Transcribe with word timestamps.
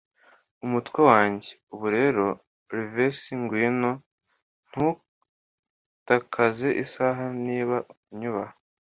umutwe 0.65 0.99
wanjye. 1.09 1.49
Ubu 1.73 1.87
rero, 1.97 2.25
Livesey, 2.75 3.35
ngwino; 3.41 3.91
ntutakaze 4.69 6.67
isaha, 6.83 7.23
niba 7.45 7.77
unyubaha. 8.13 8.55